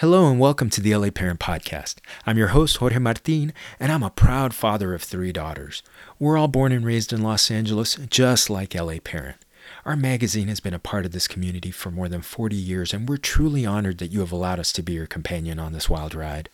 [0.00, 1.96] Hello and welcome to the LA Parent Podcast.
[2.24, 5.82] I'm your host, Jorge Martin, and I'm a proud father of three daughters.
[6.20, 9.38] We're all born and raised in Los Angeles, just like LA Parent.
[9.84, 13.08] Our magazine has been a part of this community for more than 40 years, and
[13.08, 16.14] we're truly honored that you have allowed us to be your companion on this wild
[16.14, 16.48] ride.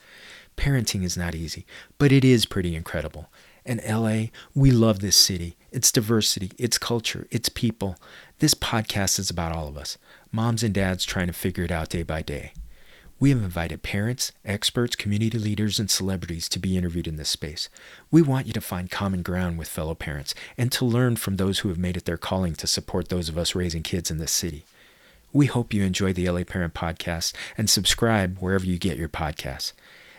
[0.57, 1.67] Parenting is not easy,
[1.99, 3.31] but it is pretty incredible.
[3.67, 7.97] And LA, we love this city, its diversity, its culture, its people.
[8.39, 9.99] This podcast is about all of us,
[10.33, 12.55] moms and dads trying to figure it out day by day.
[13.25, 17.71] We have invited parents, experts, community leaders, and celebrities to be interviewed in this space.
[18.11, 21.61] We want you to find common ground with fellow parents and to learn from those
[21.61, 24.31] who have made it their calling to support those of us raising kids in this
[24.31, 24.67] city.
[25.33, 29.73] We hope you enjoy the LA Parent Podcast and subscribe wherever you get your podcasts.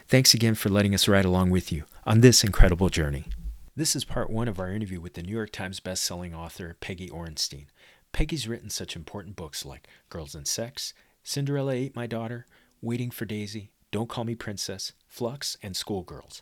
[0.08, 3.26] Thanks again for letting us ride along with you on this incredible journey.
[3.76, 7.10] This is part one of our interview with the New York Times bestselling author Peggy
[7.10, 7.68] Orenstein.
[8.14, 12.48] Peggy's written such important books like Girls and Sex, Cinderella Ate My Daughter,
[12.82, 16.42] Waiting for Daisy, Don't Call Me Princess, Flux, and Schoolgirls.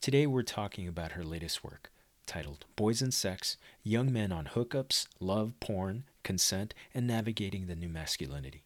[0.00, 1.92] Today we're talking about her latest work,
[2.26, 7.88] titled Boys and Sex Young Men on Hookups, Love, Porn, Consent, and Navigating the New
[7.88, 8.64] Masculinity.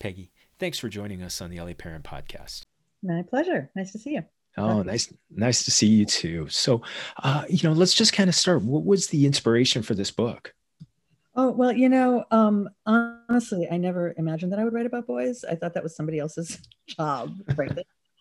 [0.00, 2.64] Peggy, thanks for joining us on the LA Parent Podcast.
[3.02, 3.70] My pleasure.
[3.76, 4.24] Nice to see you.
[4.58, 6.48] Oh, nice, nice to see you too.
[6.48, 6.82] So,
[7.22, 8.62] uh, you know, let's just kind of start.
[8.62, 10.52] What was the inspiration for this book?
[11.38, 15.44] Oh, well, you know, um, honestly, I never imagined that I would write about boys.
[15.44, 17.38] I thought that was somebody else's job,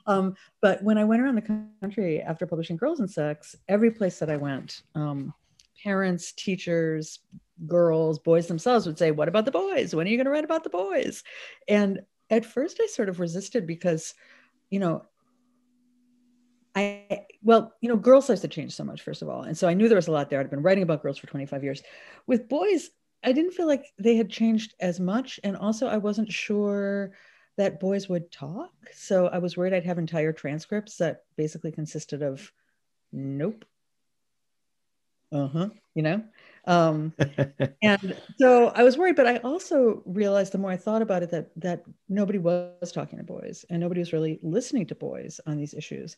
[0.06, 4.20] um, but when I went around the country after publishing Girls and Sex, every place
[4.20, 5.34] that I went, um,
[5.82, 7.20] parents, teachers,
[7.66, 9.96] girls, boys themselves would say, What about the boys?
[9.96, 11.24] When are you going to write about the boys?
[11.70, 14.14] And at first, I sort of resisted because,
[14.70, 15.06] you know,
[16.76, 19.44] I well, you know, girls' lives had changed so much, first of all.
[19.44, 20.42] And so I knew there was a lot there.
[20.42, 21.82] I'd been writing about girls for 25 years.
[22.28, 22.90] With boys,
[23.26, 25.40] I didn't feel like they had changed as much.
[25.44, 27.12] And also, I wasn't sure
[27.58, 28.72] that boys would talk.
[28.94, 32.52] So I was worried I'd have entire transcripts that basically consisted of
[33.12, 33.66] nope.
[35.32, 35.70] Uh huh.
[35.96, 36.24] You know?
[36.68, 37.14] Um,
[37.82, 41.32] and so I was worried, but I also realized the more I thought about it
[41.32, 45.58] that that nobody was talking to boys and nobody was really listening to boys on
[45.58, 46.16] these issues.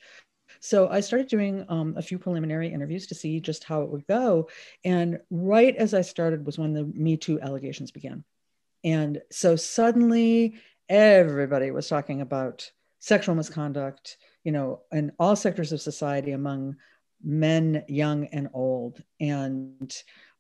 [0.60, 4.06] So I started doing um, a few preliminary interviews to see just how it would
[4.08, 4.50] go.
[4.84, 8.24] And right as I started was when the Me Too allegations began.
[8.84, 10.56] And so suddenly
[10.90, 12.70] everybody was talking about
[13.00, 16.76] sexual misconduct, you know, in all sectors of society among
[17.24, 19.02] men, young and old.
[19.20, 19.94] And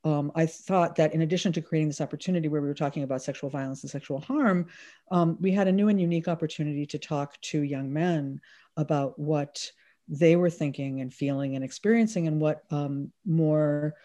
[0.03, 3.23] um, I thought that in addition to creating this opportunity where we were talking about
[3.23, 4.67] sexual violence and sexual harm,
[5.11, 8.39] um, we had a new and unique opportunity to talk to young men
[8.77, 9.69] about what
[10.07, 13.95] they were thinking and feeling and experiencing and what um, more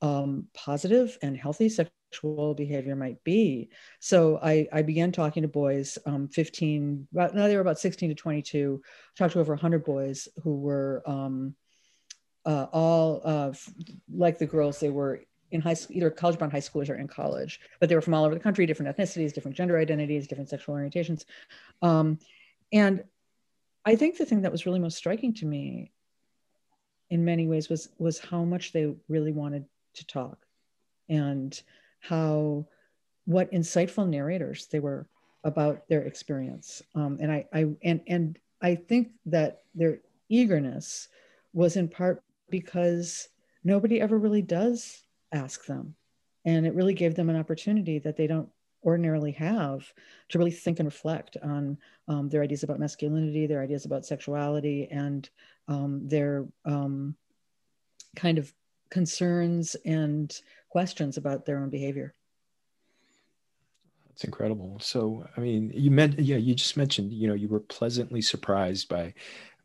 [0.00, 3.70] um, positive and healthy sexual behavior might be.
[4.00, 8.10] So I, I began talking to boys, um, 15, about, no, they were about 16
[8.10, 8.80] to 22,
[9.16, 11.54] talked to over 100 boys who were um,
[12.46, 13.52] uh, all uh,
[14.14, 17.08] like the girls, they were in high school, either college bound high schoolers or in
[17.08, 20.48] college, but they were from all over the country, different ethnicities, different gender identities, different
[20.48, 21.24] sexual orientations.
[21.82, 22.18] Um,
[22.72, 23.04] and
[23.88, 25.92] I think the thing that was really most striking to me
[27.08, 30.44] in many ways was was how much they really wanted to talk
[31.08, 31.58] and
[32.00, 32.66] how
[33.24, 35.08] what insightful narrators they were
[35.42, 36.82] about their experience.
[36.94, 41.08] Um, and I, I and and i think that their eagerness
[41.54, 43.30] was in part because
[43.64, 45.94] nobody ever really does ask them.
[46.44, 48.50] And it really gave them an opportunity that they don't
[48.88, 49.92] ordinarily have
[50.30, 51.76] to really think and reflect on
[52.08, 55.28] um, their ideas about masculinity, their ideas about sexuality, and
[55.68, 57.14] um, their um,
[58.16, 58.52] kind of
[58.90, 60.40] concerns and
[60.70, 62.14] questions about their own behavior.
[64.08, 64.78] That's incredible.
[64.80, 68.88] So, I mean, you meant, yeah, you just mentioned, you know, you were pleasantly surprised
[68.88, 69.14] by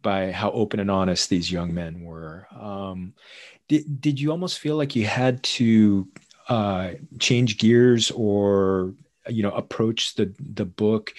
[0.03, 2.45] by how open and honest these young men were.
[2.59, 3.13] Um,
[3.69, 6.07] did, did you almost feel like you had to
[6.49, 8.93] uh, change gears or
[9.27, 11.13] you know approach the the book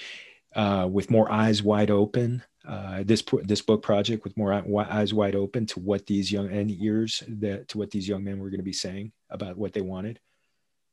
[0.54, 4.52] uh, with more eyes wide open uh, this this book project with more
[4.90, 8.38] eyes wide open to what these young and ears that to what these young men
[8.38, 10.19] were going to be saying about what they wanted?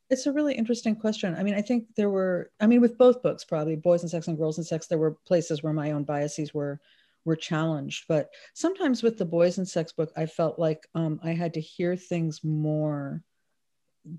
[0.10, 1.34] It's a really interesting question.
[1.36, 4.28] I mean i think there were i mean with both books probably boys and sex
[4.28, 6.80] and girls and sex there were places where my own biases were
[7.24, 8.06] were challenged.
[8.10, 11.62] But sometimes with the boys and sex book i felt like um, i had to
[11.62, 13.24] hear things more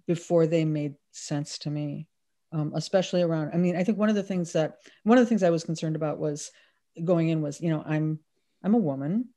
[0.06, 2.06] before they made sense to me
[2.52, 5.28] um, especially around i mean i think one of the things that one of the
[5.28, 6.50] things i was concerned about was
[7.04, 8.18] going in was you know i'm
[8.62, 9.28] i'm a woman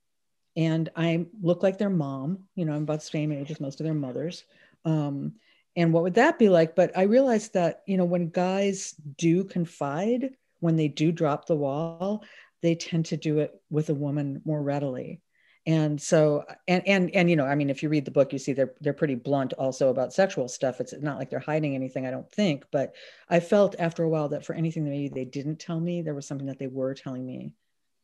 [0.55, 3.79] and i look like their mom you know i'm about the same age as most
[3.79, 4.43] of their mothers
[4.85, 5.33] um,
[5.75, 9.43] and what would that be like but i realized that you know when guys do
[9.43, 10.31] confide
[10.65, 12.23] when they do drop the wall,
[12.61, 15.21] they tend to do it with a woman more readily.
[15.67, 18.37] And so, and and and you know, I mean, if you read the book, you
[18.37, 20.79] see they're they're pretty blunt also about sexual stuff.
[20.79, 22.65] It's not like they're hiding anything, I don't think.
[22.71, 22.93] But
[23.29, 26.13] I felt after a while that for anything that maybe they didn't tell me, there
[26.13, 27.53] was something that they were telling me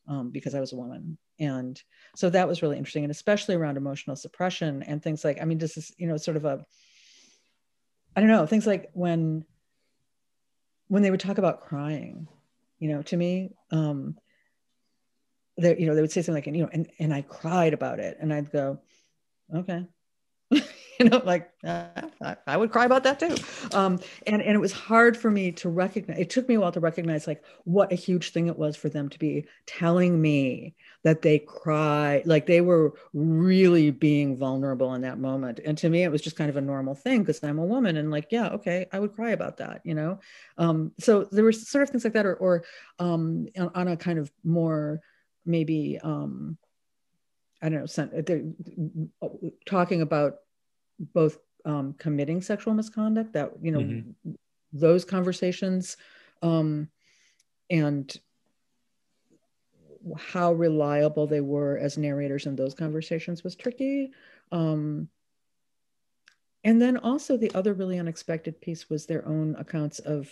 [0.07, 1.19] um, because I was a woman.
[1.39, 1.81] And
[2.15, 5.59] so that was really interesting, and especially around emotional suppression and things like, I mean,
[5.59, 6.65] this is you know sort of a,
[8.15, 9.45] I don't know, things like when
[10.87, 12.27] when they would talk about crying,
[12.79, 14.17] you know, to me, um,
[15.57, 17.73] they, you know, they would say something like, and, you know, and, and I cried
[17.73, 18.17] about it.
[18.19, 18.79] And I'd go,
[19.53, 19.85] okay.
[20.51, 21.85] you know, like uh,
[22.45, 23.35] I, would cry about that too.
[23.75, 26.71] Um, and, and it was hard for me to recognize, it took me a while
[26.73, 30.75] to recognize like what a huge thing it was for them to be telling me
[31.03, 35.59] that they cry, like they were really being vulnerable in that moment.
[35.65, 37.97] And to me, it was just kind of a normal thing because I'm a woman
[37.97, 40.19] and like, yeah, okay, I would cry about that, you know?
[40.57, 42.63] Um, so there were sort of things like that, or, or
[42.99, 45.01] um, on a kind of more,
[45.45, 46.57] maybe um,
[47.61, 48.43] I don't know, they're
[49.65, 50.37] talking about
[50.99, 54.31] both um, committing sexual misconduct, that you know, mm-hmm.
[54.73, 55.97] those conversations,
[56.41, 56.89] um,
[57.69, 58.19] and
[60.17, 64.11] how reliable they were as narrators in those conversations was tricky.
[64.51, 65.07] Um,
[66.63, 70.29] and then also the other really unexpected piece was their own accounts of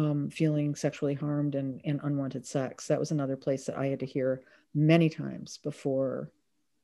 [0.00, 2.86] um, feeling sexually harmed and, and unwanted sex.
[2.86, 4.42] That was another place that I had to hear
[4.74, 6.30] many times before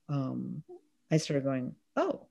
[0.09, 0.63] um,
[1.11, 2.27] I started going, oh,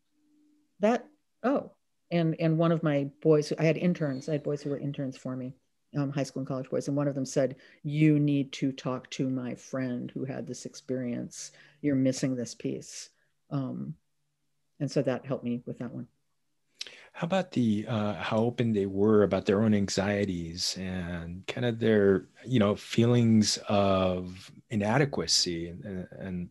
[0.79, 1.07] that,
[1.43, 1.71] oh.
[2.11, 5.17] And, and one of my boys, I had interns, I had boys who were interns
[5.17, 5.55] for me,
[5.97, 6.87] um, high school and college boys.
[6.87, 10.65] And one of them said, you need to talk to my friend who had this
[10.65, 11.51] experience.
[11.81, 13.09] You're missing this piece.
[13.49, 13.95] Um,
[14.79, 16.07] and so that helped me with that one.
[17.15, 21.79] How about the uh, how open they were about their own anxieties and kind of
[21.79, 26.49] their you know feelings of inadequacy and, and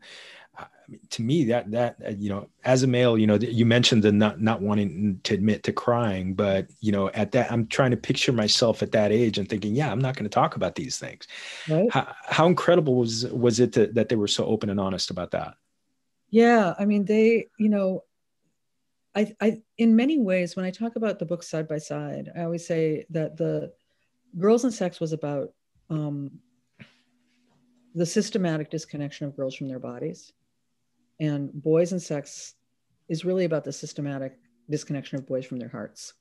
[1.10, 4.12] to me that that uh, you know as a male you know you mentioned the
[4.12, 7.96] not not wanting to admit to crying but you know at that i'm trying to
[7.96, 10.98] picture myself at that age and thinking yeah i'm not going to talk about these
[10.98, 11.26] things
[11.68, 11.90] right.
[11.90, 15.30] how, how incredible was was it to, that they were so open and honest about
[15.30, 15.54] that
[16.30, 18.02] yeah i mean they you know
[19.16, 22.42] I, I, in many ways, when I talk about the book side by side, I
[22.42, 23.72] always say that the
[24.38, 25.52] Girls and Sex was about
[25.88, 26.30] um,
[27.94, 30.32] the systematic disconnection of girls from their bodies,
[31.20, 32.54] and Boys and Sex
[33.08, 34.38] is really about the systematic
[34.68, 36.14] disconnection of boys from their hearts,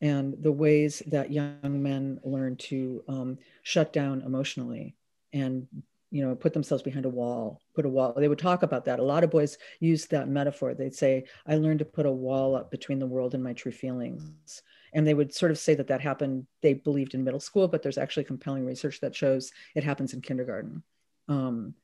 [0.00, 4.94] and the ways that young men learn to um, shut down emotionally
[5.32, 5.66] and
[6.10, 8.98] you know put themselves behind a wall put a wall they would talk about that.
[8.98, 10.74] A lot of boys use that metaphor.
[10.74, 13.72] They'd say i learned to put a wall up between the world and my true
[13.72, 14.62] feelings.
[14.92, 17.82] And they would sort of say that that happened they believed in middle school but
[17.82, 20.82] there's actually compelling research that shows it happens in kindergarten.
[21.28, 21.74] Um,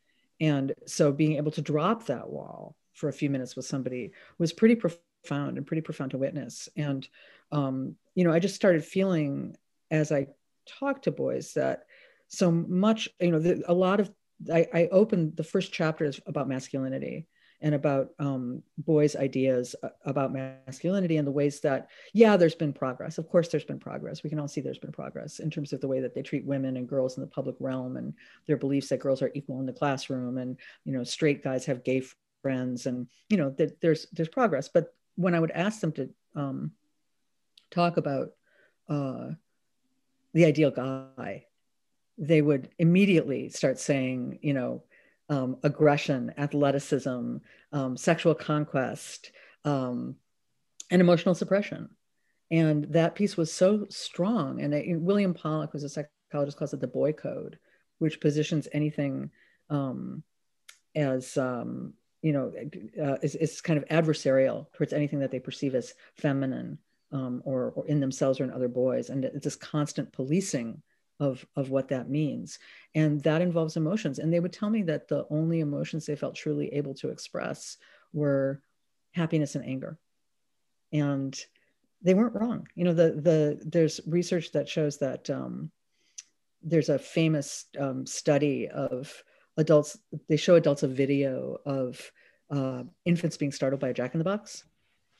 [0.41, 4.53] and so being able to drop that wall for a few minutes with somebody was
[4.53, 6.69] pretty profound and pretty profound to witness.
[6.77, 7.07] And
[7.51, 9.57] um, you know i just started feeling
[9.91, 10.27] as i
[10.67, 11.85] talked to boys that
[12.33, 14.11] so much you know the, a lot of
[14.53, 17.27] I, I opened the first chapters about masculinity
[17.61, 23.19] and about um, boys' ideas about masculinity and the ways that, yeah, there's been progress.
[23.19, 24.25] Of course, there's been progress.
[24.25, 26.45] We can all see there's been progress in terms of the way that they treat
[26.45, 28.15] women and girls in the public realm and
[28.49, 31.85] their beliefs that girls are equal in the classroom and, you know, straight guys have
[31.85, 32.03] gay
[32.43, 34.69] friends and, you know, that there's there's progress.
[34.69, 36.73] But when I would ask them to um,
[37.71, 38.31] talk about
[38.89, 39.29] uh,
[40.35, 41.47] the ideal guy
[42.19, 44.83] they would immediately start saying, you know,
[45.29, 47.37] um, aggression, athleticism,
[47.73, 49.33] um, sexual conquest,
[49.65, 50.17] um,
[50.91, 51.89] and emotional suppression.
[52.51, 54.61] And that piece was so strong.
[54.61, 57.59] And it, William Pollack was a psychologist, calls it the boy code,
[57.99, 59.31] which positions anything
[59.71, 60.23] um,
[60.95, 62.53] as, um, you know,
[63.03, 66.79] uh, is, is kind of adversarial towards anything that they perceive as feminine
[67.11, 69.09] um, or, or in themselves or in other boys.
[69.09, 70.83] And it's this constant policing
[71.23, 72.59] of, of what that means.
[72.95, 74.19] And that involves emotions.
[74.19, 77.77] And they would tell me that the only emotions they felt truly able to express
[78.13, 78.61] were
[79.13, 79.99] happiness and anger.
[80.93, 81.39] And
[82.03, 82.67] they weren't wrong.
[82.75, 85.71] You know, the the there's research that shows that um,
[86.61, 89.23] there's a famous um, study of
[89.57, 89.97] adults.
[90.29, 92.11] They show adults a video of
[92.51, 94.65] uh, infants being startled by a jack in the box,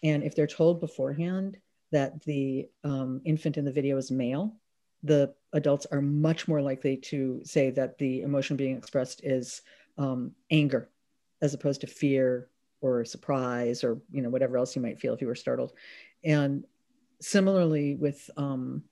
[0.03, 1.57] and if they're told beforehand
[1.93, 4.57] that the um, infant in the video is male,
[5.05, 9.63] the adults are much more likely to say that the emotion being expressed is
[9.99, 10.89] um, anger
[11.41, 12.49] as opposed to fear
[12.81, 15.73] or surprise or you know whatever else you might feel if you were startled
[16.25, 16.65] and
[17.21, 18.83] similarly with um,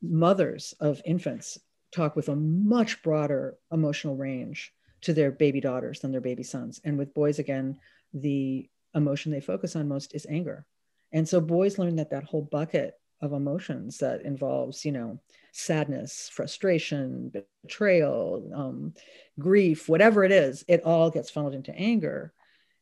[0.00, 1.58] mothers of infants
[1.92, 6.80] talk with a much broader emotional range to their baby daughters than their baby sons.
[6.84, 7.78] And with boys, again,
[8.12, 10.66] the emotion they focus on most is anger.
[11.12, 15.20] And so boys learn that that whole bucket of emotions that involves, you know,
[15.52, 18.94] sadness, frustration, betrayal, um,
[19.38, 22.32] grief, whatever it is, it all gets funneled into anger.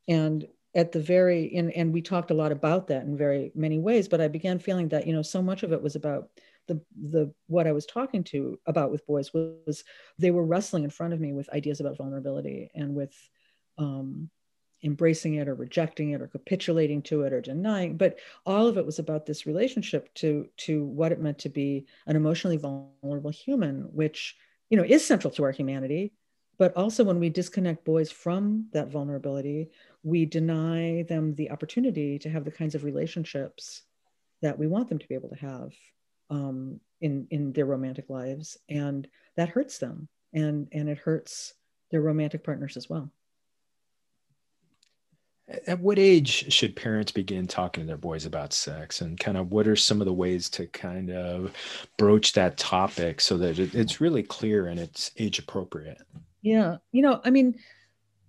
[0.06, 3.78] And at the very and, and we talked a lot about that in very many
[3.78, 6.28] ways, but I began feeling that, you know, so much of it was about
[6.66, 6.80] the
[7.10, 9.84] the what I was talking to about with boys was, was
[10.18, 13.14] they were wrestling in front of me with ideas about vulnerability and with
[13.78, 14.30] um,
[14.84, 18.86] embracing it or rejecting it or capitulating to it or denying but all of it
[18.86, 23.82] was about this relationship to to what it meant to be an emotionally vulnerable human
[23.92, 24.36] which
[24.70, 26.12] you know is central to our humanity.
[26.58, 29.70] But also when we disconnect boys from that vulnerability
[30.02, 33.82] we deny them the opportunity to have the kinds of relationships
[34.42, 35.72] that we want them to be able to have
[36.30, 38.56] um, in in their romantic lives.
[38.68, 40.08] And that hurts them.
[40.32, 41.54] And and it hurts
[41.90, 43.10] their romantic partners as well
[45.66, 49.00] at what age should parents begin talking to their boys about sex?
[49.00, 51.52] And kind of what are some of the ways to kind of
[51.96, 55.98] broach that topic so that it's really clear and it's age appropriate?
[56.42, 57.58] Yeah you know i mean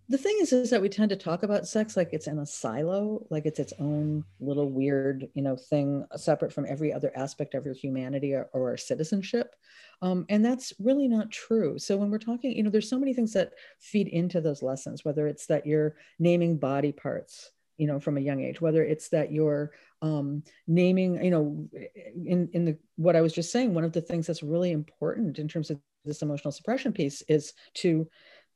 [0.10, 2.46] the thing is is that we tend to talk about sex like it's in a
[2.46, 7.54] silo like it's its own little weird you know thing separate from every other aspect
[7.54, 9.56] of your humanity or, or citizenship.
[10.02, 11.78] Um, and that's really not true.
[11.78, 15.06] So when we're talking you know there's so many things that feed into those lessons
[15.06, 19.10] whether it's that you're naming body parts you know from a young age whether it's
[19.10, 21.68] that you're um, naming you know
[22.26, 25.40] in in the what i was just saying one of the things that's really important
[25.40, 28.08] in terms of this emotional suppression piece is to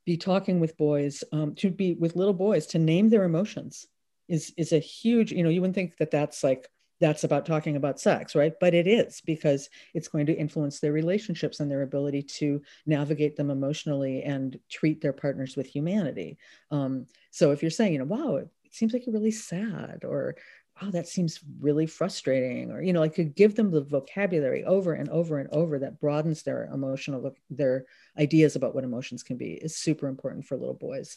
[0.04, 3.86] be talking with boys, um, to be with little boys, to name their emotions
[4.28, 5.32] is is a huge.
[5.32, 6.68] You know, you wouldn't think that that's like
[7.00, 8.52] that's about talking about sex, right?
[8.60, 13.36] But it is because it's going to influence their relationships and their ability to navigate
[13.36, 16.38] them emotionally and treat their partners with humanity.
[16.70, 20.36] Um, so if you're saying, you know, wow, it seems like you're really sad, or
[20.82, 24.94] oh that seems really frustrating or you know i could give them the vocabulary over
[24.94, 27.84] and over and over that broadens their emotional their
[28.18, 31.16] ideas about what emotions can be is super important for little boys.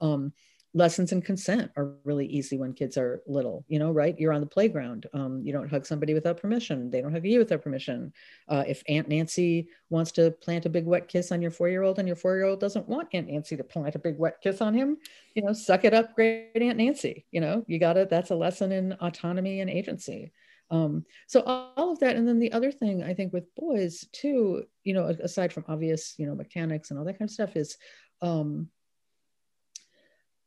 [0.00, 0.32] Um,
[0.76, 4.18] lessons in consent are really easy when kids are little you know right?
[4.20, 6.90] You're on the playground um, you don't hug somebody without permission.
[6.90, 8.12] They don't hug you without permission.
[8.46, 12.06] Uh, if aunt nancy wants to plant a big wet kiss on your four-year-old and
[12.06, 14.98] your four-year-old doesn't want aunt nancy to plant a big wet kiss on him
[15.34, 17.64] you know suck it up great aunt nancy you know?
[17.66, 20.32] You gotta that's a lesson in autonomy and agency.
[20.70, 24.64] Um, so all of that and then the other thing i think with boys too
[24.82, 27.76] you know aside from obvious you know mechanics and all that kind of stuff is
[28.20, 28.68] um,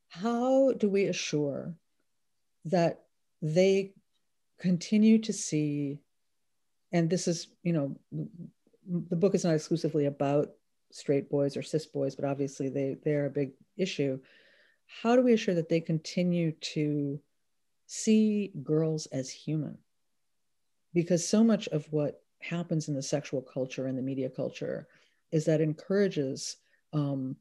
[0.09, 1.73] how do we assure
[2.65, 3.03] that
[3.41, 3.93] they
[4.59, 5.99] continue to see
[6.91, 7.95] and this is you know
[9.09, 10.51] the book is not exclusively about
[10.91, 14.19] straight boys or cis boys but obviously they they're a big issue.
[15.01, 17.19] How do we assure that they continue to
[17.87, 19.77] see girls as human?
[20.93, 24.87] Because so much of what happens in the sexual culture and the media culture
[25.31, 26.57] is that encourages
[26.93, 27.35] um,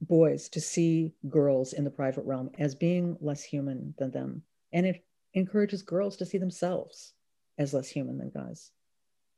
[0.00, 4.42] boys to see girls in the private realm as being less human than them.
[4.72, 7.12] And it encourages girls to see themselves
[7.58, 8.70] as less human than guys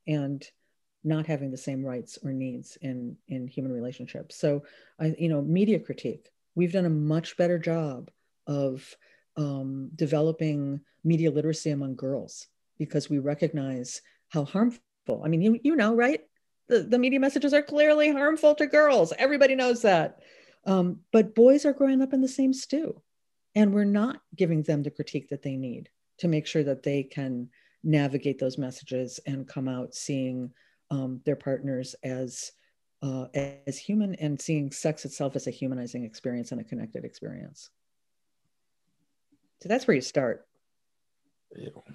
[0.06, 0.44] and
[1.04, 4.36] not having the same rights or needs in, in human relationships.
[4.36, 4.64] So,
[4.98, 8.10] I, you know, media critique, we've done a much better job
[8.46, 8.96] of
[9.36, 12.48] um, developing media literacy among girls
[12.78, 15.22] because we recognize how harmful.
[15.24, 16.20] I mean, you, you know, right?
[16.68, 19.12] The, the media messages are clearly harmful to girls.
[19.18, 20.20] Everybody knows that.
[20.68, 23.00] Um, but boys are growing up in the same stew,
[23.54, 27.02] and we're not giving them the critique that they need to make sure that they
[27.02, 27.48] can
[27.82, 30.52] navigate those messages and come out seeing
[30.90, 32.52] um, their partners as
[33.00, 33.26] uh,
[33.66, 37.70] as human and seeing sex itself as a humanizing experience and a connected experience.
[39.62, 40.46] So that's where you start.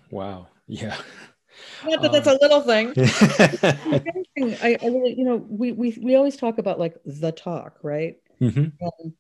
[0.09, 0.47] Wow.
[0.67, 0.97] Yeah.
[1.85, 2.93] Not that um, that's a little thing.
[4.63, 8.15] I, I really, you know, we, we we always talk about like the talk, right?
[8.43, 8.85] Mm-hmm.
[8.85, 9.13] Um,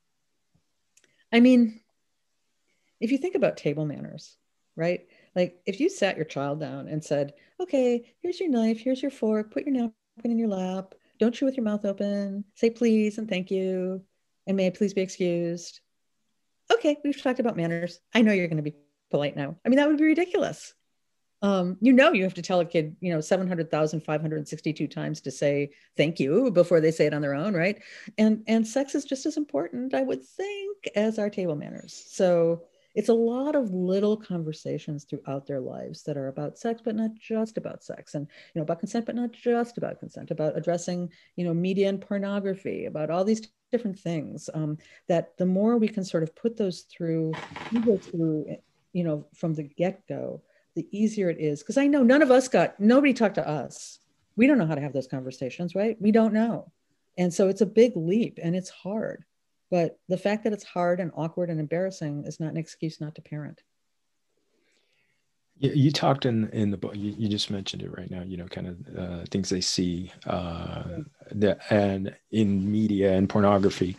[1.31, 1.79] I mean,
[2.99, 4.37] if you think about table manners,
[4.75, 5.07] right?
[5.35, 9.11] Like if you sat your child down and said, okay, here's your knife, here's your
[9.11, 13.17] fork, put your napkin in your lap, don't chew with your mouth open, say please
[13.17, 14.03] and thank you,
[14.45, 15.79] and may I please be excused.
[16.71, 17.99] Okay, we've talked about manners.
[18.13, 18.75] I know you're going to be
[19.09, 19.55] polite now.
[19.65, 20.73] I mean, that would be ridiculous
[21.43, 25.69] um, you know you have to tell a kid you know 700,562 times to say
[25.97, 27.79] thank you before they say it on their own right?
[28.17, 32.05] And and sex is just as important i would think as our table manners.
[32.07, 32.63] So
[32.95, 37.13] it's a lot of little conversations throughout their lives that are about sex but not
[37.15, 38.15] just about sex.
[38.15, 41.89] And you know about consent but not just about consent about addressing you know media
[41.89, 44.77] and pornography about all these different things um,
[45.09, 47.33] that the more we can sort of put those through
[47.99, 48.45] through
[48.93, 50.41] you know from the get-go
[50.75, 53.99] the easier it is because i know none of us got nobody talked to us
[54.35, 56.71] we don't know how to have those conversations right we don't know
[57.17, 59.23] and so it's a big leap and it's hard
[59.73, 63.15] but the fact that it's hard and awkward and embarrassing is not an excuse not
[63.15, 63.63] to parent.
[65.57, 66.95] You, you talked in in the book.
[66.95, 68.21] You, you, just mentioned it right now.
[68.21, 70.83] You know, kind of uh, things they see, uh,
[71.31, 73.97] that, and in media and pornography.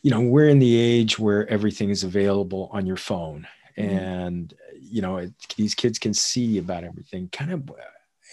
[0.00, 3.46] You know, we're in the age where everything is available on your phone.
[3.80, 7.28] And you know, it, these kids can see about everything.
[7.30, 7.70] Kind of,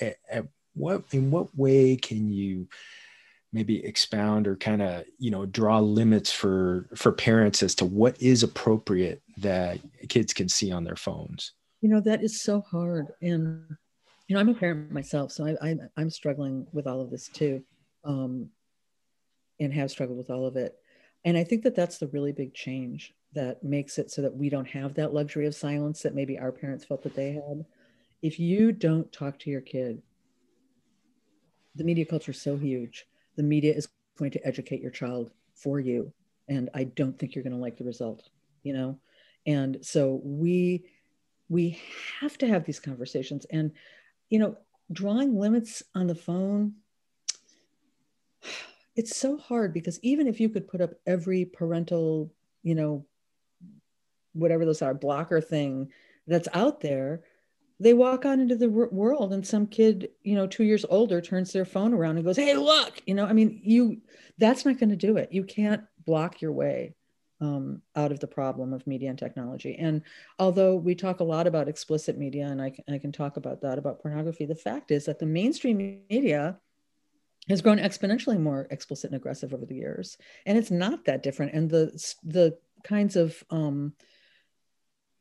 [0.02, 2.68] at, at what in what way can you?
[3.54, 8.22] maybe expound or kind of you know draw limits for for parents as to what
[8.22, 13.08] is appropriate that kids can see on their phones you know that is so hard
[13.22, 13.64] and
[14.28, 17.30] you know i'm a parent myself so i, I i'm struggling with all of this
[17.30, 17.64] too
[18.04, 18.50] um,
[19.60, 20.76] and have struggled with all of it
[21.24, 24.50] and i think that that's the really big change that makes it so that we
[24.50, 27.66] don't have that luxury of silence that maybe our parents felt that they had.
[28.22, 30.02] If you don't talk to your kid
[31.78, 33.06] the media culture is so huge.
[33.36, 36.12] The media is going to educate your child for you.
[36.50, 38.30] And i don't think you're going to like the result
[38.64, 39.00] you know?
[39.46, 40.86] And so we
[41.50, 41.80] we
[42.20, 43.46] have to have these conversations.
[43.52, 43.72] And
[44.30, 44.58] you know
[44.92, 46.74] drawing limits on the phone
[48.96, 52.32] it's so hard because even if you could put up every parental
[52.64, 53.06] you know
[54.38, 55.92] whatever those are blocker thing
[56.28, 57.22] that's out there
[57.80, 61.54] they walk out into the world and some kid you know two years older turns
[61.54, 64.02] their phone around and goes hey look you know i mean you
[64.38, 65.32] that's not going to do it.
[65.32, 66.96] You can't block your way
[67.42, 69.76] um, out of the problem of media and technology.
[69.78, 70.02] And
[70.40, 73.62] although we talk a lot about explicit media and I can, I can talk about
[73.62, 76.58] that about pornography the fact is that the mainstream media
[77.50, 80.18] has grown exponentially more explicit and aggressive over the years.
[80.46, 81.54] And it's not that different.
[81.54, 83.94] And the the kinds of um,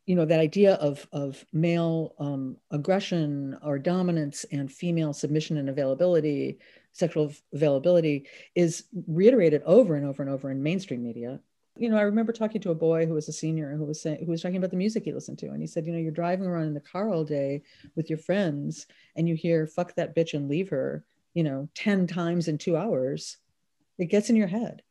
[0.07, 5.69] you know that idea of of male um, aggression or dominance and female submission and
[5.69, 6.59] availability
[6.93, 11.41] sexual availability is reiterated over and over and over in mainstream media.
[11.77, 14.25] You know i remember talking to a boy who was a senior who was saying
[14.25, 16.11] who was talking about the music he listened to and he said you know you're
[16.11, 17.63] driving around in the car all day
[17.97, 21.05] with your friends and you hear fuck that bitch and leave her
[21.37, 23.37] you know 10 times in two hours.
[23.99, 24.83] It gets in your head.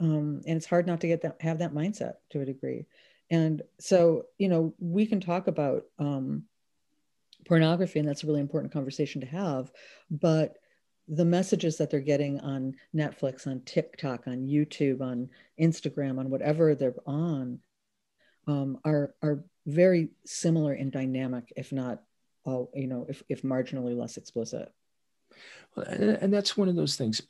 [0.00, 2.86] Um, and it's hard not to get that have that mindset to a degree
[3.32, 6.44] and so, you know, we can talk about um,
[7.46, 9.72] pornography, and that's a really important conversation to have.
[10.10, 10.58] But
[11.08, 16.74] the messages that they're getting on Netflix, on TikTok, on YouTube, on Instagram, on whatever
[16.74, 17.60] they're on,
[18.46, 22.02] um, are are very similar in dynamic, if not,
[22.44, 24.70] all you know, if if marginally less explicit.
[25.74, 27.22] And that's one of those things.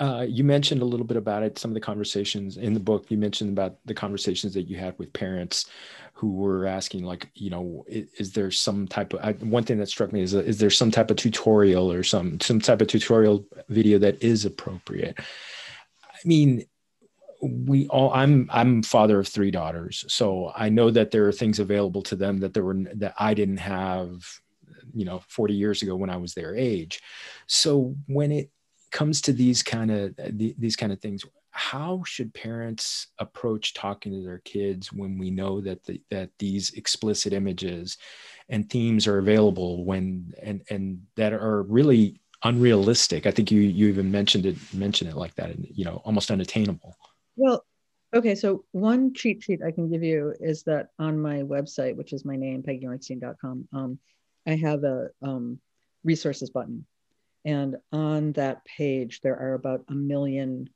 [0.00, 1.56] Uh, you mentioned a little bit about it.
[1.56, 4.98] Some of the conversations in the book, you mentioned about the conversations that you had
[4.98, 5.66] with parents
[6.14, 9.78] who were asking, like, you know, is, is there some type of I, one thing
[9.78, 12.88] that struck me is, is there some type of tutorial or some some type of
[12.88, 15.16] tutorial video that is appropriate?
[15.20, 16.64] I mean,
[17.40, 21.58] we all i'm i'm father of three daughters so i know that there are things
[21.58, 24.24] available to them that there were that i didn't have
[24.94, 27.02] you know 40 years ago when i was their age
[27.46, 28.50] so when it
[28.94, 34.24] comes to these kind of these kind of things how should parents approach talking to
[34.24, 37.98] their kids when we know that the, that these explicit images
[38.48, 43.26] and themes are available when and and that are really unrealistic?
[43.26, 46.30] I think you you even mentioned it mentioned it like that and you know almost
[46.30, 46.96] unattainable.
[47.36, 47.64] Well
[48.14, 52.12] okay so one cheat sheet i can give you is that on my website which
[52.12, 53.98] is my name peggyorenstein.com um,
[54.46, 55.58] i have a um,
[56.04, 56.86] resources button
[57.44, 60.70] and on that page, there are about a million,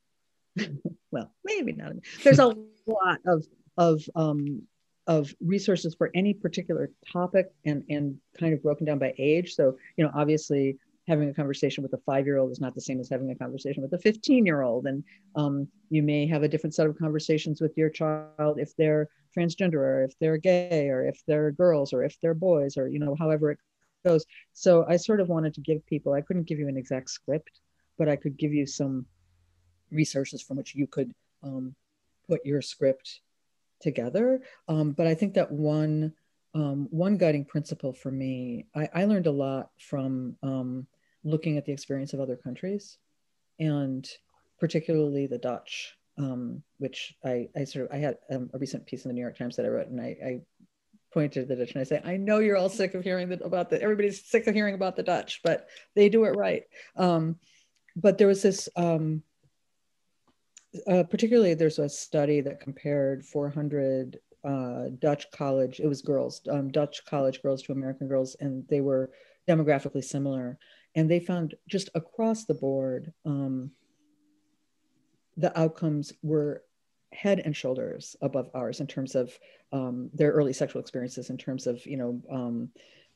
[1.11, 1.92] well, maybe not.
[2.22, 2.46] There's a
[2.87, 4.62] lot of, of, um,
[5.07, 9.54] of resources for any particular topic and, and kind of broken down by age.
[9.54, 10.78] So, you know, obviously
[11.09, 13.94] having a conversation with a five-year-old is not the same as having a conversation with
[13.94, 14.87] a 15-year-old.
[14.87, 15.02] And
[15.35, 19.74] um, you may have a different set of conversations with your child if they're transgender
[19.74, 23.16] or if they're gay or if they're girls or if they're boys or, you know,
[23.18, 23.59] however it
[24.04, 24.24] goes.
[24.52, 27.61] So I sort of wanted to give people, I couldn't give you an exact script,
[27.96, 29.06] but I could give you some
[29.90, 31.74] resources from which you could um,
[32.28, 33.20] put your script
[33.80, 34.40] together.
[34.68, 36.12] Um, but I think that one
[36.54, 40.87] um, one guiding principle for me, I, I learned a lot from um,
[41.22, 42.96] looking at the experience of other countries,
[43.61, 44.08] and
[44.58, 49.04] particularly the Dutch, um, which I, I sort of I had um, a recent piece
[49.04, 50.40] in the New York Times that I wrote, and I, I
[51.12, 53.44] point to the Dutch and I say, I know you're all sick of hearing that
[53.44, 56.64] about the everybody's sick of hearing about the Dutch, but they do it right.
[56.97, 57.37] Um,
[57.97, 59.23] but there was this um,
[60.87, 66.71] uh, particularly there's a study that compared 400 uh, Dutch college, it was girls, um,
[66.71, 69.11] Dutch college girls to American girls, and they were
[69.49, 70.59] demographically similar.
[70.94, 73.71] And they found just across the board, um,
[75.37, 76.64] the outcomes were
[77.12, 79.37] head and shoulders above ours in terms of
[79.73, 82.68] um, their early sexual experiences, in terms of, you know, um,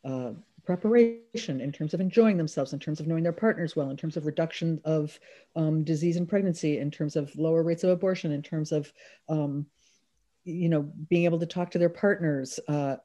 [0.04, 0.32] uh,
[0.64, 4.16] preparation, in terms of enjoying themselves, in terms of knowing their partners well, in terms
[4.16, 5.18] of reduction of
[5.56, 8.92] um, disease and pregnancy, in terms of lower rates of abortion, in terms of,
[9.28, 9.66] um,
[10.44, 12.96] you know, being able to talk to their partners, uh,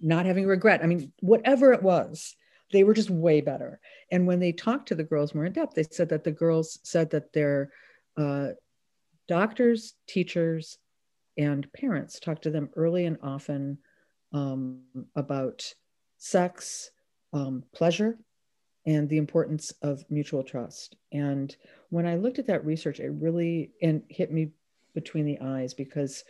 [0.00, 0.82] not having regret.
[0.82, 2.36] I mean, whatever it was,
[2.72, 3.80] they were just way better.
[4.10, 6.78] And when they talked to the girls more in depth, they said that the girls
[6.82, 7.70] said that their
[8.16, 8.48] uh,
[9.28, 10.78] doctors, teachers,
[11.38, 13.78] and parents Talk to them early and often
[14.32, 14.80] um,
[15.16, 15.74] about
[16.18, 16.90] sex,
[17.32, 18.18] um, pleasure,
[18.86, 20.96] and the importance of mutual trust.
[21.12, 21.54] And
[21.90, 24.50] when I looked at that research, it really and hit me
[24.94, 26.24] between the eyes because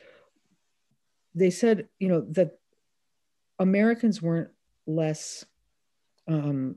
[1.34, 2.58] they said, you know, that
[3.58, 4.50] Americans weren't
[4.86, 5.44] less.
[6.28, 6.76] Um,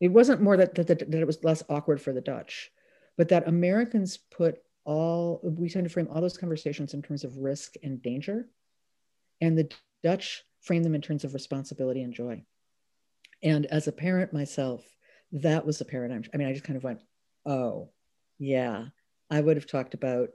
[0.00, 2.70] it wasn't more that, that, that it was less awkward for the Dutch,
[3.16, 7.36] but that Americans put all we tend to frame all those conversations in terms of
[7.36, 8.48] risk and danger,
[9.40, 9.70] and the
[10.02, 12.42] Dutch frame them in terms of responsibility and joy.
[13.42, 14.82] And as a parent myself,
[15.32, 16.24] that was a paradigm.
[16.32, 17.00] I mean, I just kind of went,
[17.44, 17.90] oh,
[18.38, 18.86] yeah,
[19.30, 20.30] I would have talked about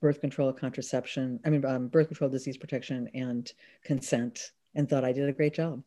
[0.00, 3.50] birth control, contraception, I mean, um, birth control, disease protection, and
[3.84, 5.82] consent, and thought I did a great job.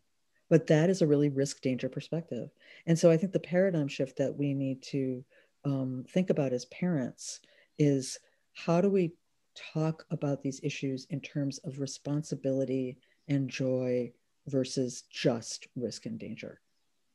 [0.50, 2.50] But that is a really risk danger perspective.
[2.86, 5.24] And so I think the paradigm shift that we need to
[5.64, 7.40] um, think about as parents
[7.82, 8.20] is
[8.54, 9.12] how do we
[9.74, 14.12] talk about these issues in terms of responsibility and joy
[14.48, 16.62] versus just risk and danger.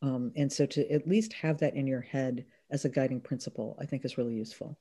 [0.02, 3.79] Um, and so to at least have that in your head as a guiding principle,
[3.81, 4.76] I think is really useful.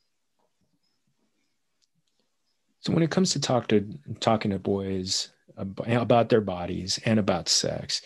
[2.79, 3.87] So when it comes to talk to
[4.19, 8.01] talking to boys about their bodies and about sex,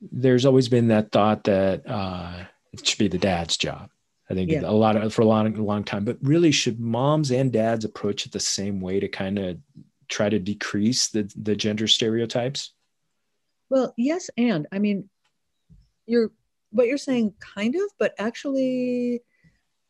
[0.00, 3.90] there's always been that thought that uh, it should be the dad's job.
[4.30, 4.62] I think yeah.
[4.64, 6.04] a lot of for a long, long time.
[6.04, 9.58] But really, should moms and dads approach it the same way to kind of
[10.08, 12.72] try to decrease the the gender stereotypes?
[13.70, 15.08] Well, yes, and I mean,
[16.06, 16.30] you're
[16.70, 19.22] what you're saying, kind of, but actually,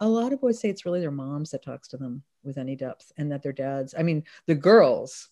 [0.01, 2.77] a lot of boys say it's really their moms that talks to them with any
[2.77, 3.95] depth, and that their dads.
[3.99, 5.29] I mean, the girls.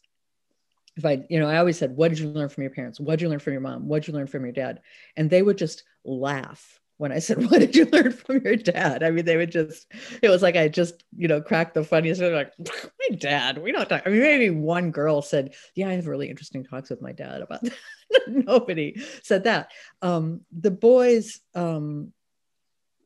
[0.97, 3.01] If I, you know, I always said, "What did you learn from your parents?
[3.01, 3.89] What did you learn from your mom?
[3.89, 4.83] What did you learn from your dad?"
[5.17, 9.03] And they would just laugh when I said, What did you learn from your dad?
[9.03, 12.21] I mean, they would just, it was like I just, you know, cracked the funniest.
[12.21, 14.03] They're like, My dad, we don't talk.
[14.05, 17.41] I mean, maybe one girl said, Yeah, I have really interesting talks with my dad
[17.41, 17.73] about that.
[18.29, 19.71] Nobody said that.
[20.03, 22.13] Um, the boys um,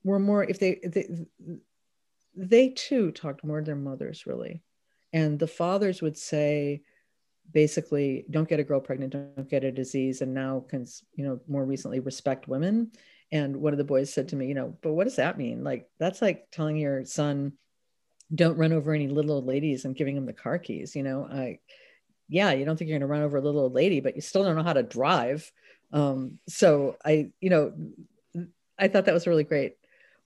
[0.03, 1.09] were more, if they, they,
[2.35, 4.63] they too talked more to their mothers, really.
[5.13, 6.83] And the fathers would say,
[7.53, 11.41] basically, don't get a girl pregnant, don't get a disease, and now can, you know,
[11.47, 12.91] more recently respect women
[13.33, 15.65] and one of the boys said to me, you know, but what does that mean?
[15.65, 17.55] Like, that's like telling your son,
[18.33, 20.95] don't run over any little old ladies and giving them the car keys.
[20.95, 21.59] You know, I,
[22.29, 24.21] yeah, you don't think you're going to run over a little old lady, but you
[24.21, 25.51] still don't know how to drive.
[25.93, 27.73] Um, so I, you know,
[28.79, 29.77] I thought that was a really great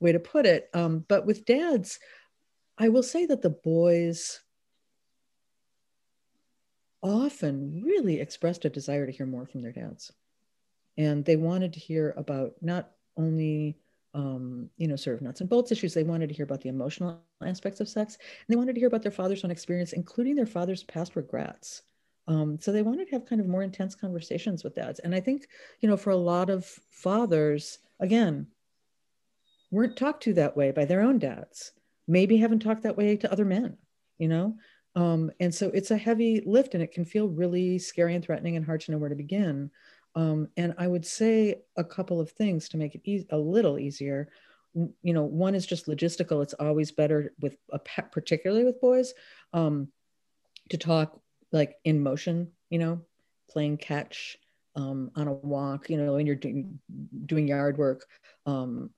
[0.01, 0.69] way to put it.
[0.75, 2.01] Um, but with dads,
[2.77, 4.41] I will say that the boys
[7.03, 10.13] often really expressed a desire to hear more from their dads.
[10.99, 13.77] And they wanted to hear about not only
[14.17, 15.93] um, you know, sort of nuts and bolts issues.
[15.93, 18.89] They wanted to hear about the emotional aspects of sex, and they wanted to hear
[18.89, 21.83] about their father's own experience, including their father's past regrets.
[22.27, 25.01] Um, so they wanted to have kind of more intense conversations with dads.
[25.01, 25.47] And I think,
[25.81, 28.47] you know, for a lot of fathers, again,
[29.71, 31.73] weren't talked to that way by their own dads.
[32.09, 33.77] Maybe haven't talked that way to other men,
[34.19, 34.57] you know.
[34.95, 38.57] Um, and so it's a heavy lift, and it can feel really scary and threatening
[38.57, 39.71] and hard to know where to begin.
[40.17, 43.79] Um, and I would say a couple of things to make it e- a little
[43.79, 44.31] easier.
[44.75, 46.43] You know, one is just logistical.
[46.43, 49.13] It's always better with a pet, particularly with boys,
[49.53, 49.89] um,
[50.71, 51.21] to talk
[51.53, 52.51] like in motion.
[52.71, 53.01] You know,
[53.51, 54.39] playing catch
[54.75, 55.89] um, on a walk.
[55.91, 56.79] You know, when you're doing
[57.27, 58.07] doing yard work,
[58.47, 58.91] um,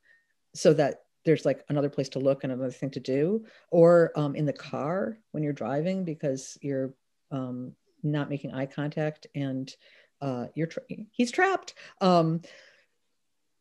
[0.55, 4.35] so that there's like another place to look and another thing to do, or um,
[4.37, 6.95] in the car when you're driving because you're
[7.31, 9.75] um, not making eye contact and
[10.21, 11.75] uh, you're tra- he's trapped.
[12.01, 12.43] Um,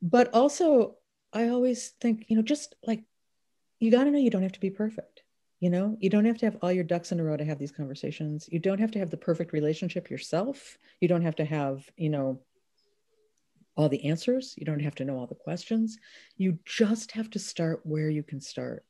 [0.02, 0.96] but also,
[1.34, 3.04] I always think, you know, just like
[3.80, 5.24] you got to know you don't have to be perfect.
[5.60, 7.58] You know, you don't have to have all your ducks in a row to have
[7.58, 8.48] these conversations.
[8.52, 10.78] You don't have to have the perfect relationship yourself.
[11.02, 12.42] You don't have to have, you know,
[13.76, 14.54] all the answers.
[14.58, 15.98] You don't have to know all the questions.
[16.36, 18.86] You just have to start where you can start.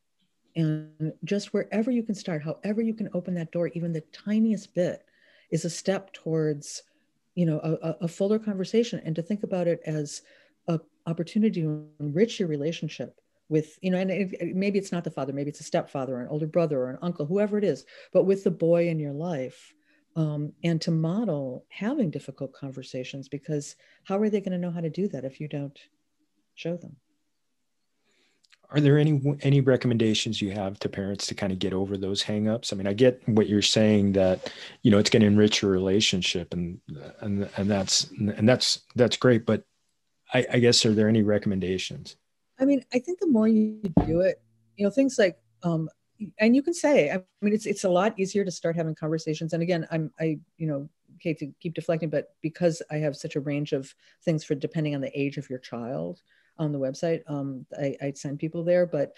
[0.57, 4.73] And just wherever you can start, however you can open that door, even the tiniest
[4.73, 5.03] bit,
[5.51, 6.83] is a step towards,
[7.37, 10.23] you know, a, a fuller conversation and to think about it as
[10.67, 15.11] an opportunity to enrich your relationship with you know and it, maybe it's not the
[15.11, 17.85] father maybe it's a stepfather or an older brother or an uncle whoever it is
[18.11, 19.73] but with the boy in your life
[20.17, 24.81] um, and to model having difficult conversations because how are they going to know how
[24.81, 25.79] to do that if you don't
[26.55, 26.97] show them
[28.69, 32.23] are there any any recommendations you have to parents to kind of get over those
[32.23, 32.73] hangups?
[32.73, 34.51] I mean, I get what you're saying that
[34.81, 36.79] you know it's going to enrich your relationship, and
[37.21, 39.45] and and that's and that's that's great.
[39.45, 39.63] But
[40.33, 42.17] I, I guess are there any recommendations?
[42.59, 44.41] I mean, I think the more you do it,
[44.75, 45.89] you know, things like, um,
[46.39, 49.53] and you can say, I mean, it's it's a lot easier to start having conversations.
[49.53, 50.89] And again, I'm I, you know,
[51.21, 53.93] Kate to keep deflecting, but because I have such a range of
[54.25, 56.21] things for depending on the age of your child
[56.59, 58.85] on the website, um, I, I send people there.
[58.85, 59.13] But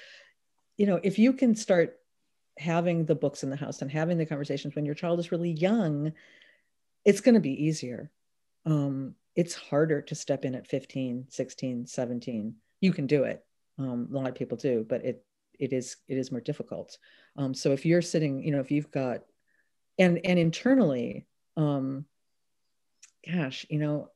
[0.78, 1.97] you know, if you can start
[2.58, 5.52] having the books in the house and having the conversations when your child is really
[5.52, 6.12] young,
[7.06, 8.12] it's going to be easier.
[8.65, 13.43] Um, it's harder to step in at 15, 16, 17 you can do it.
[13.78, 15.23] Um, a lot of people do, but it
[15.60, 16.97] it is it is more difficult.
[17.36, 19.23] Um, so if you're sitting, you know, if you've got
[19.97, 21.25] and and internally,
[21.58, 22.06] um,
[23.30, 24.10] gosh, you know,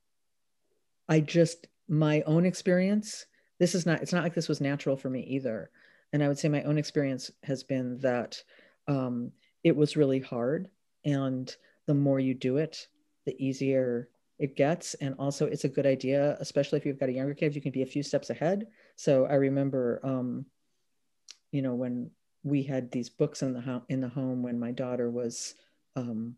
[1.07, 3.25] I just my own experience.
[3.60, 4.01] This is not.
[4.01, 5.69] It's not like this was natural for me either.
[6.12, 8.41] And I would say my own experience has been that
[8.88, 9.32] um,
[9.63, 10.69] it was really hard,
[11.06, 12.88] and the more you do it,
[13.25, 14.95] the easier it gets.
[14.95, 17.71] And also, it's a good idea, especially if you've got a younger kid, you can
[17.71, 18.67] be a few steps ahead.
[18.95, 20.45] So I remember, um,
[21.51, 22.12] you know, when
[22.43, 25.56] we had these books in the ho- in the home when my daughter was
[25.95, 26.36] um,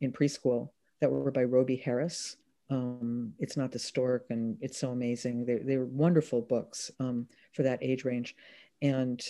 [0.00, 2.36] in preschool that were by Robie Harris.
[2.72, 5.44] Um, it's not the stork, and it's so amazing.
[5.44, 8.34] They they were wonderful books um, for that age range.
[8.80, 9.22] And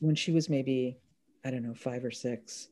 [0.00, 0.98] when she was maybe,
[1.44, 2.68] I don't know, five or six,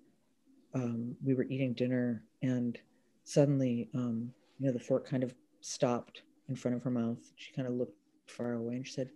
[0.75, 2.79] um, we were eating dinner and
[3.25, 7.21] suddenly, um, you know, the fork kind of stopped in front of her mouth.
[7.37, 7.97] She kind of looked
[8.27, 9.11] far away and she said,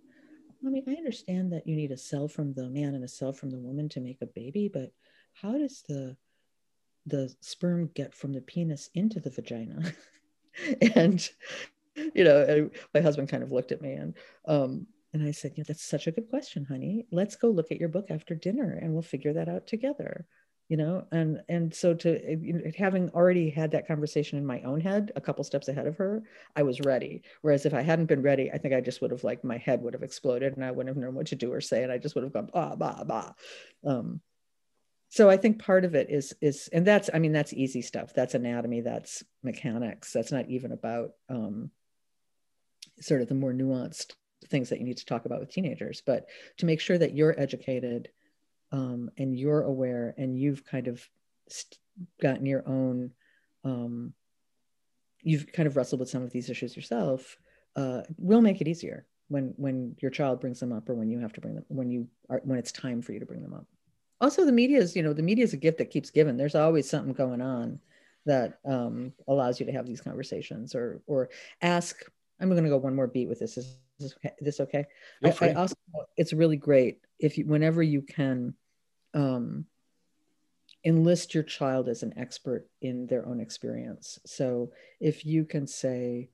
[0.63, 3.51] Mommy, I understand that you need a cell from the man and a cell from
[3.51, 4.93] the woman to make a baby, but
[5.35, 6.17] how does the
[7.09, 9.93] the sperm get from the penis into the vagina?
[10.95, 11.29] and
[12.15, 14.15] you know, my husband kind of looked at me and
[14.47, 17.07] um, and I said, Yeah, that's such a good question, honey.
[17.11, 20.27] Let's go look at your book after dinner and we'll figure that out together.
[20.69, 25.13] You know and and so to having already had that conversation in my own head
[25.15, 26.25] a couple steps ahead of her
[26.57, 27.23] i was ready.
[27.43, 29.81] Whereas if i hadn't been ready i think i just would have like my head
[29.81, 31.99] would have exploded and i wouldn't have known what to do or say and i
[31.99, 33.33] just would have gone blah blah blah
[33.85, 34.21] um,
[35.09, 38.13] so i think part of it is is and that's i mean that's easy stuff.
[38.15, 40.13] That's anatomy that's mechanics.
[40.13, 41.71] That's not even about um,
[43.01, 44.15] sort of the more nuanced
[44.49, 46.27] things that you need to talk about with teenagers but
[46.59, 48.09] to make sure that you're educated
[48.73, 51.07] um, and you're aware and you've kind of
[51.49, 51.79] st-
[52.21, 53.11] gotten your own
[53.65, 54.13] um,
[55.23, 57.37] you've kind of wrestled with some of these issues yourself
[57.75, 61.19] uh, will make it easier when when your child brings them up or when you
[61.19, 63.55] have to bring them when you are when it's time for you to bring them
[63.55, 63.67] up
[64.21, 66.55] also the media is you know the media is a gift that keeps giving there's
[66.55, 67.79] always something going on
[68.25, 71.29] that um, allows you to have these conversations or or
[71.63, 72.03] ask
[72.41, 74.87] i'm going to go one more beat with this is this okay, this okay?
[75.25, 75.75] I, I, also
[76.17, 78.55] it's really great if you whenever you can
[79.15, 79.65] um,
[80.85, 84.19] enlist your child as an expert in their own experience.
[84.27, 86.29] So if you can say,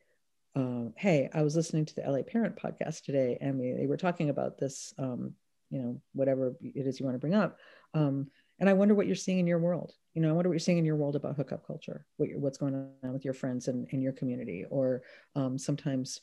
[0.57, 3.97] uh, "Hey, I was listening to the LA Parent podcast today, and we, they were
[3.97, 5.35] talking about this, um,
[5.73, 7.59] you know, whatever it is you want to bring up."
[7.95, 8.29] Um,
[8.61, 9.93] and I wonder what you're seeing in your world.
[10.15, 12.59] You know, I wonder what you're seeing in your world about hookup culture, what what's
[12.59, 15.03] going on with your friends and in your community, or
[15.35, 16.21] um, sometimes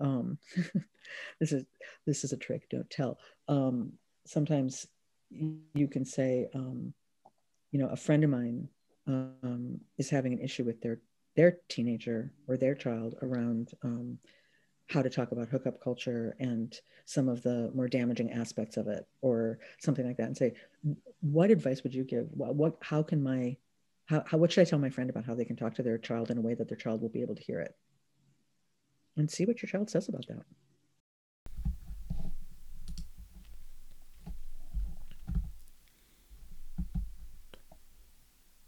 [0.00, 0.38] um,
[1.40, 1.64] this is
[2.06, 3.18] this is a trick don't tell
[3.48, 3.92] um,
[4.26, 4.86] sometimes
[5.30, 6.92] you can say um,
[7.70, 8.68] you know a friend of mine
[9.06, 11.00] um, is having an issue with their
[11.36, 14.18] their teenager or their child around um,
[14.92, 19.06] how to talk about hookup culture and some of the more damaging aspects of it
[19.20, 20.52] or something like that and say
[21.20, 23.56] what advice would you give what, what how can my
[24.06, 25.98] how, how what should i tell my friend about how they can talk to their
[25.98, 27.74] child in a way that their child will be able to hear it
[29.16, 30.42] and see what your child says about that.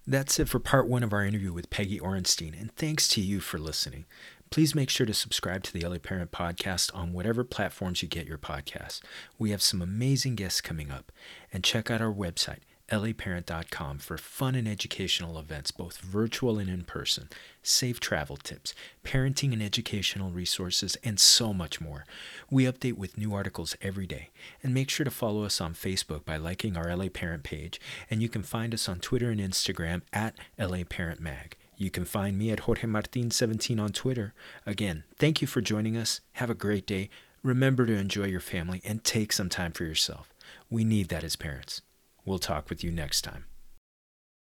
[0.07, 3.41] That's it for part one of our interview with Peggy Orenstein, and thanks to you
[3.41, 4.05] for listening.
[4.51, 8.27] Please make sure to subscribe to the LA Parent Podcast on whatever platforms you get
[8.27, 9.01] your podcasts.
[9.39, 11.11] We have some amazing guests coming up,
[11.53, 16.85] and check out our website, laparent.com, for fun and educational events, both virtual and in
[16.85, 17.29] person,
[17.65, 22.05] safe travel tips, parenting and educational resources, and so much more.
[22.49, 24.31] We update with new articles every day,
[24.63, 28.23] and make sure to follow us on Facebook by liking our LA Parent page, and
[28.23, 31.57] you can find us on Twitter and Instagram at LA Parent Mag.
[31.77, 34.33] You can find me at Jorge Martin17 on Twitter.
[34.65, 36.21] Again, thank you for joining us.
[36.35, 37.11] Have a great day.
[37.43, 40.33] Remember to enjoy your family and take some time for yourself.
[40.71, 41.83] We need that as parents.
[42.25, 43.45] We'll talk with you next time.